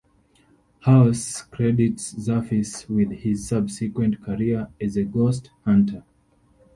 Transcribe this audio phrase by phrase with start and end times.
[0.79, 6.03] Hawes credits Zaffis with his subsequent career as a ghost hunter.